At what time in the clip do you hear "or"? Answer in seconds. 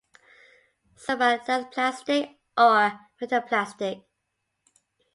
2.57-2.97